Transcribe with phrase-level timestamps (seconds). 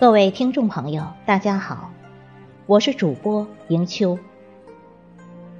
[0.00, 1.92] 各位听众朋友，大家好，
[2.66, 4.18] 我是主播迎秋。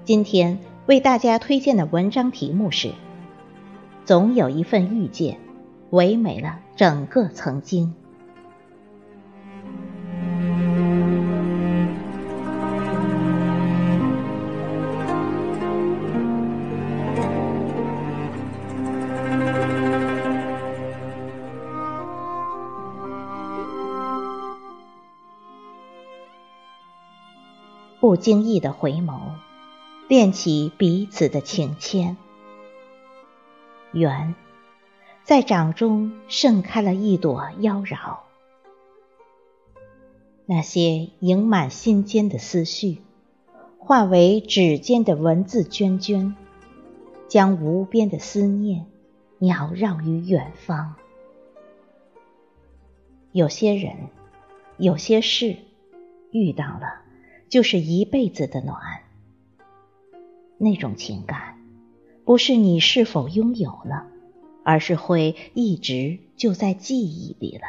[0.05, 2.89] 今天为大家推荐的文章题目是
[4.05, 5.39] 《总有一份遇见，
[5.91, 7.95] 唯美了整个曾经》。
[28.05, 29.19] 不经意的回眸，
[30.09, 32.19] 恋起彼此的情牵。
[33.93, 34.35] 缘，
[35.23, 38.19] 在掌中盛开了一朵妖娆。
[40.45, 43.01] 那些盈满心间的思绪，
[43.79, 46.35] 化为指尖的文字涓涓，
[47.27, 48.85] 将无边的思念
[49.41, 50.97] 缭绕于远方。
[53.33, 54.11] 有些人，
[54.77, 55.57] 有些事，
[56.31, 57.04] 遇到了。
[57.55, 58.77] 就是一辈子的暖，
[60.59, 61.57] 那种情感，
[62.25, 64.09] 不是你是否拥有了，
[64.65, 67.63] 而是会一直就在记忆里了。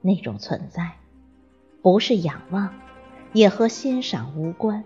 [0.00, 0.94] 那种存在，
[1.82, 2.74] 不是仰望，
[3.32, 4.82] 也和欣赏无关，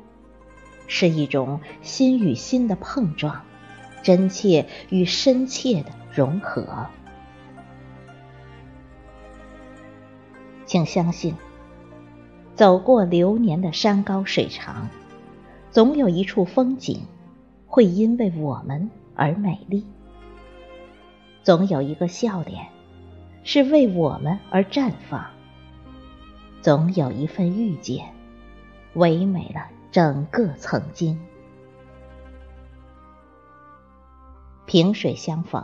[0.86, 3.42] 是一种心与心的碰撞，
[4.02, 6.88] 真切与深切的融合。
[10.66, 11.34] 请相信。
[12.56, 14.88] 走过流年的山高水长，
[15.70, 17.02] 总有一处风景
[17.66, 19.82] 会因为我们而美丽；
[21.42, 22.66] 总有一个笑脸
[23.44, 25.20] 是为我们而绽放；
[26.62, 28.06] 总有一份遇见，
[28.94, 31.20] 唯美了整个曾经。
[34.64, 35.62] 萍水相逢，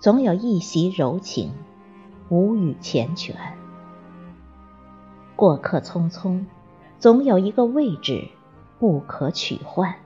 [0.00, 1.50] 总有一袭柔情，
[2.28, 3.32] 无语缱绻。
[5.36, 6.46] 过客匆匆，
[6.98, 8.28] 总有一个位置
[8.78, 9.96] 不可取换。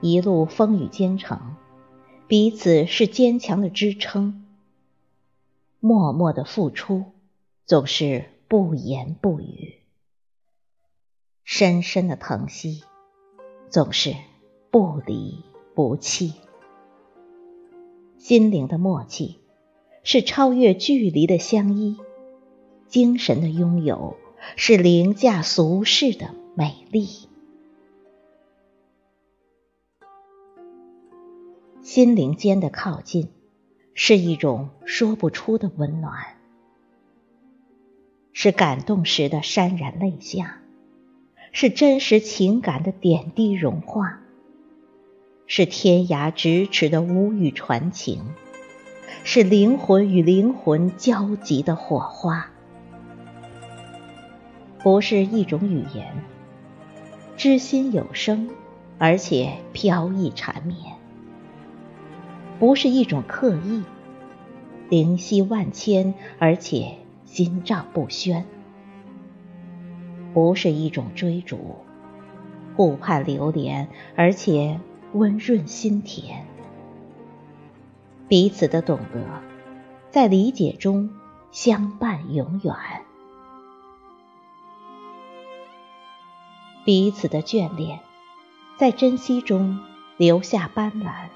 [0.00, 1.56] 一路风雨兼程，
[2.28, 4.44] 彼此是坚强的支撑。
[5.80, 7.06] 默默的付出，
[7.64, 9.74] 总是不言不语。
[11.44, 12.84] 深深的疼惜，
[13.68, 14.14] 总是
[14.70, 15.44] 不离
[15.74, 16.34] 不弃。
[18.18, 19.38] 心灵的默契，
[20.02, 21.96] 是超越距离的相依。
[22.88, 24.16] 精神的拥有
[24.56, 27.06] 是凌驾俗世的美丽，
[31.82, 33.28] 心灵间的靠近
[33.92, 36.14] 是一种说不出的温暖，
[38.32, 40.62] 是感动时的潸然泪下，
[41.52, 44.20] 是真实情感的点滴融化，
[45.46, 48.22] 是天涯咫尺的无语传情，
[49.24, 52.50] 是灵魂与灵魂交集的火花。
[54.88, 56.24] 不是一种语言，
[57.36, 58.48] 知心有声，
[58.96, 60.94] 而且飘逸缠绵；
[62.58, 63.82] 不是一种刻意，
[64.88, 66.94] 灵犀万千，而且
[67.26, 68.44] 心照不宣；
[70.32, 71.76] 不是一种追逐，
[72.74, 74.80] 顾盼流连，而且
[75.12, 76.46] 温润心田。
[78.26, 79.20] 彼此的懂得，
[80.10, 81.10] 在理解中
[81.52, 82.74] 相伴永远。
[86.88, 88.00] 彼此的眷恋，
[88.78, 89.78] 在珍惜中
[90.16, 91.28] 留下斑斓；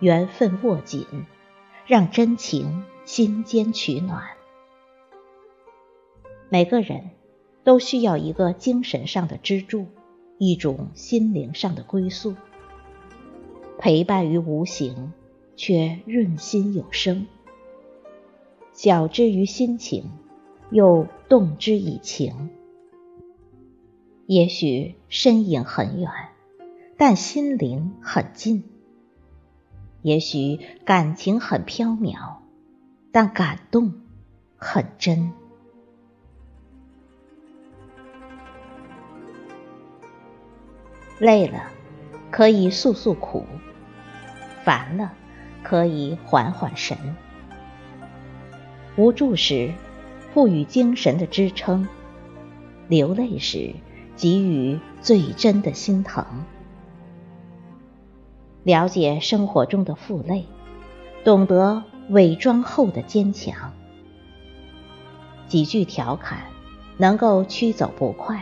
[0.00, 1.06] 缘分握紧，
[1.86, 4.22] 让真情心间取暖。
[6.50, 7.12] 每个人
[7.64, 9.86] 都需要一个精神上的支柱，
[10.36, 12.34] 一种心灵上的归宿，
[13.78, 15.14] 陪伴于无形，
[15.56, 17.24] 却润心有声；
[18.74, 20.10] 晓之于心情，
[20.68, 22.50] 又动之以情。
[24.26, 26.10] 也许身影很远，
[26.96, 28.64] 但心灵很近；
[30.02, 32.38] 也许感情很飘渺，
[33.12, 33.94] 但感动
[34.56, 35.32] 很真。
[41.20, 41.70] 累了
[42.32, 43.46] 可以诉诉苦，
[44.64, 45.12] 烦了
[45.62, 46.98] 可以缓缓神。
[48.96, 49.72] 无助时，
[50.34, 51.86] 赋予精神的支撑；
[52.88, 53.72] 流泪时，
[54.16, 56.24] 给予最真的心疼。
[58.62, 60.46] 了解生活中的负累，
[61.24, 63.72] 懂得伪装后的坚强。
[65.46, 66.40] 几句调侃，
[66.96, 68.38] 能够驱走不快；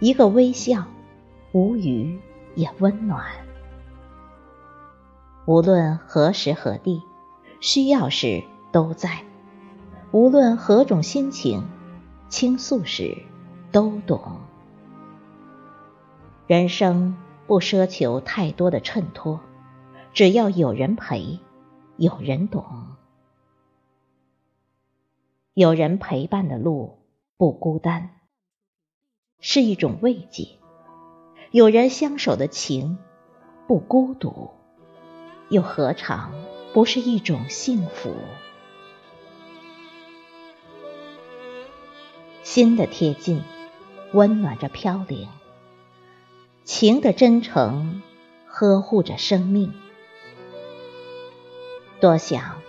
[0.00, 0.86] 一个微笑，
[1.52, 2.18] 无语
[2.54, 3.26] 也温暖。
[5.46, 7.02] 无论何时何地，
[7.60, 8.42] 需要时
[8.72, 9.10] 都在；
[10.12, 11.62] 无论何种心情，
[12.30, 13.18] 倾诉时
[13.70, 14.40] 都懂。
[16.46, 17.16] 人生
[17.48, 19.40] 不奢求太多的衬托，
[20.12, 21.40] 只要有人陪，
[21.96, 22.64] 有人懂。
[25.54, 27.00] 有人陪伴的路
[27.36, 28.20] 不孤单，
[29.40, 30.60] 是一种慰藉；
[31.50, 32.96] 有人相守的情
[33.66, 34.50] 不孤独，
[35.48, 36.32] 又何尝
[36.72, 38.14] 不是一种幸福？
[42.44, 43.42] 心的贴近，
[44.12, 45.26] 温暖着飘零；
[46.66, 48.02] 情的真诚，
[48.44, 49.72] 呵护着生命。
[52.00, 52.60] 多想。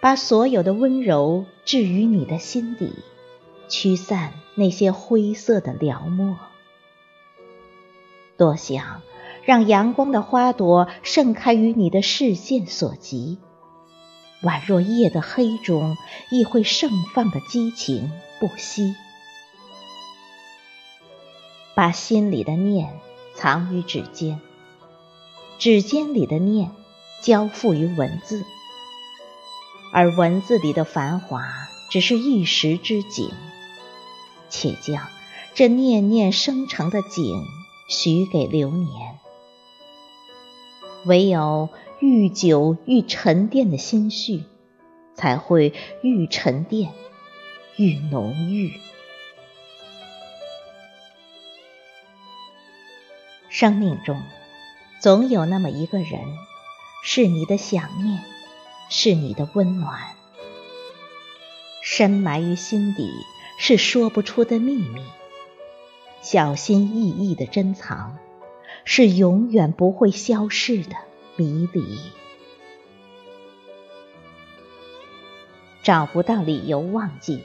[0.00, 2.92] 把所有的温柔置于你的心底，
[3.68, 6.36] 驱散那些灰色的撩墨。
[8.36, 9.02] 多想
[9.44, 13.38] 让阳光的花朵盛开于你的视线所及，
[14.42, 15.96] 宛若夜的黑中
[16.32, 18.10] 亦会盛放的激情
[18.40, 18.96] 不息。
[21.76, 22.98] 把心里的念
[23.42, 24.40] 藏于指尖，
[25.58, 26.70] 指尖里的念
[27.22, 28.44] 交付于文字。
[29.92, 31.42] 而文字里的繁华，
[31.90, 33.32] 只是一时之景，
[34.48, 35.08] 且将
[35.54, 37.44] 这念念生成的景
[37.88, 39.18] 许给流年。
[41.04, 41.68] 唯有
[41.98, 44.44] 愈久愈沉淀的心绪，
[45.16, 45.74] 才会
[46.04, 46.92] 愈沉淀
[47.76, 48.78] 愈浓郁。
[53.54, 54.22] 生命中，
[54.98, 56.20] 总有那么一个人，
[57.04, 58.18] 是你的想念。
[58.88, 60.00] 是你的温暖，
[61.82, 63.10] 深埋于心底，
[63.58, 65.00] 是说不出的秘密；
[66.20, 68.18] 小心翼翼的珍藏，
[68.84, 70.94] 是永远不会消逝的
[71.36, 71.98] 迷离。
[75.82, 77.42] 找不到理由忘记，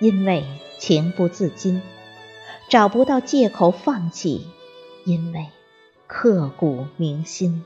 [0.00, 0.44] 因为
[0.80, 1.80] 情不自禁；
[2.68, 4.48] 找不到借口放弃，
[5.04, 5.46] 因为
[6.06, 7.64] 刻骨铭心。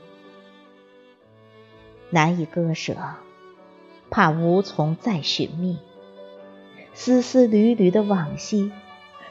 [2.09, 2.95] 难以割舍，
[4.09, 5.77] 怕无从再寻觅。
[6.93, 8.71] 丝丝缕缕的往昔，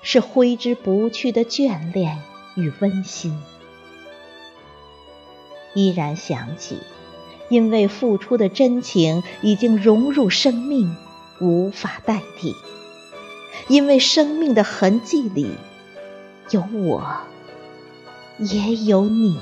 [0.01, 2.19] 是挥之不去的眷恋
[2.55, 3.39] 与温馨。
[5.75, 6.79] 依然想起，
[7.51, 10.97] 因为付出的真情已经融入生命，
[11.41, 12.55] 无法代替。
[13.69, 15.51] 因为生命的痕迹里，
[16.51, 17.19] 有我，
[18.39, 19.37] 也有你。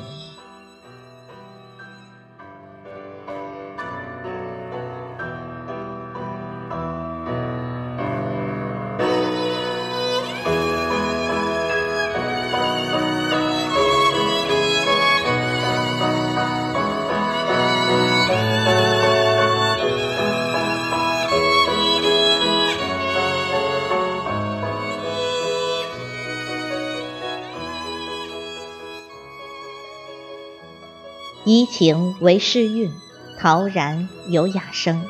[31.48, 32.90] 怡情为诗韵，
[33.38, 35.04] 陶然有雅声。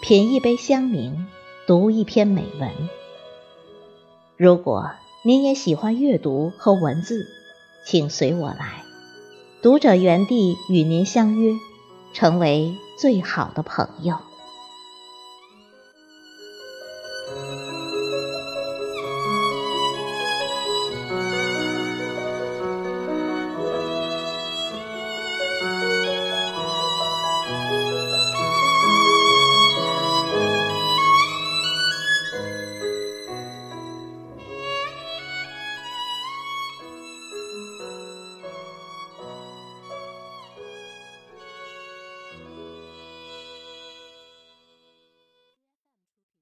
[0.00, 1.26] 品一杯香茗，
[1.66, 2.70] 读一篇美文。
[4.38, 7.26] 如果您也喜欢阅读和文字，
[7.84, 8.82] 请随我来，
[9.60, 11.52] 读者园地与您相约，
[12.14, 14.16] 成为最好的朋友。